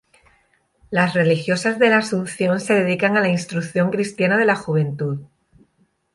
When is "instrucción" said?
3.29-3.91